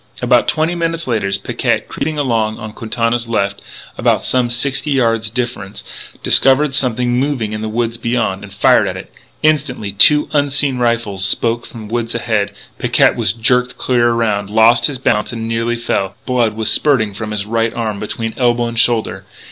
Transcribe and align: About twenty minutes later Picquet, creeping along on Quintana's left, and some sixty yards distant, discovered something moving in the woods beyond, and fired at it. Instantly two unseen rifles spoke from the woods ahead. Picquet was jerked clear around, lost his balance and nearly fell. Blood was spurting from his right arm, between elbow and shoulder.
About 0.19 0.47
twenty 0.47 0.73
minutes 0.73 1.05
later 1.05 1.31
Picquet, 1.31 1.87
creeping 1.87 2.17
along 2.17 2.57
on 2.57 2.73
Quintana's 2.73 3.27
left, 3.29 3.61
and 3.99 4.21
some 4.23 4.49
sixty 4.49 4.89
yards 4.89 5.29
distant, 5.29 5.83
discovered 6.23 6.73
something 6.73 7.19
moving 7.19 7.53
in 7.53 7.61
the 7.61 7.69
woods 7.69 7.97
beyond, 7.97 8.43
and 8.43 8.51
fired 8.51 8.87
at 8.87 8.97
it. 8.97 9.13
Instantly 9.43 9.91
two 9.91 10.27
unseen 10.31 10.79
rifles 10.79 11.23
spoke 11.23 11.67
from 11.67 11.87
the 11.87 11.93
woods 11.93 12.15
ahead. 12.15 12.51
Picquet 12.79 13.13
was 13.13 13.31
jerked 13.31 13.77
clear 13.77 14.09
around, 14.09 14.49
lost 14.49 14.87
his 14.87 14.97
balance 14.97 15.31
and 15.33 15.47
nearly 15.47 15.75
fell. 15.75 16.15
Blood 16.25 16.55
was 16.55 16.71
spurting 16.71 17.13
from 17.13 17.29
his 17.29 17.45
right 17.45 17.71
arm, 17.71 17.99
between 17.99 18.33
elbow 18.37 18.65
and 18.65 18.79
shoulder. 18.79 19.23